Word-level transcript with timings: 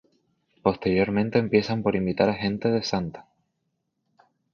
Posteriormente 0.63 1.37
empiezan 1.37 1.83
por 1.83 1.95
invitar 1.95 2.27
a 2.27 2.33
gente 2.33 2.69
de 2.71 2.79
Sta. 2.81 3.27